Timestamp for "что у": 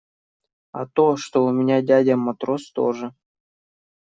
1.15-1.51